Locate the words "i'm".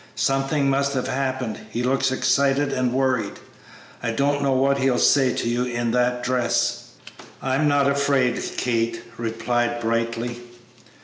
7.39-7.67